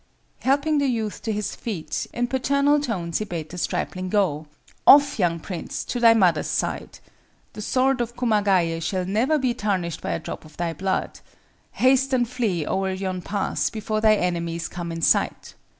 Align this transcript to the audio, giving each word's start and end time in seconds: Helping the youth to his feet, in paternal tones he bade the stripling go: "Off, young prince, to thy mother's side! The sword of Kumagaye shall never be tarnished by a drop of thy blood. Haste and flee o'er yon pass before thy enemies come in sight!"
Helping 0.39 0.79
the 0.79 0.87
youth 0.87 1.21
to 1.21 1.31
his 1.31 1.55
feet, 1.55 2.07
in 2.11 2.25
paternal 2.25 2.79
tones 2.79 3.19
he 3.19 3.23
bade 3.25 3.49
the 3.51 3.57
stripling 3.59 4.09
go: 4.09 4.47
"Off, 4.87 5.19
young 5.19 5.39
prince, 5.39 5.83
to 5.85 5.99
thy 5.99 6.15
mother's 6.15 6.47
side! 6.47 6.97
The 7.53 7.61
sword 7.61 8.01
of 8.01 8.15
Kumagaye 8.15 8.79
shall 8.81 9.05
never 9.05 9.37
be 9.37 9.53
tarnished 9.53 10.01
by 10.01 10.13
a 10.13 10.19
drop 10.19 10.43
of 10.43 10.57
thy 10.57 10.73
blood. 10.73 11.19
Haste 11.73 12.13
and 12.13 12.27
flee 12.27 12.65
o'er 12.65 12.91
yon 12.93 13.21
pass 13.21 13.69
before 13.69 14.01
thy 14.01 14.15
enemies 14.15 14.67
come 14.67 14.91
in 14.91 15.03
sight!" 15.03 15.53